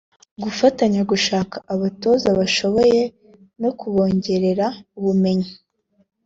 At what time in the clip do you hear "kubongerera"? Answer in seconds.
3.79-4.65